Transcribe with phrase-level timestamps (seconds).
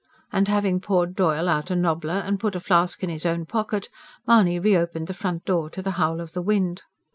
[0.33, 3.87] And having poured Doyle out a nobbler and put a flask in his own pocket,
[4.25, 6.81] Mahony reopened the front door to the howl of the wind.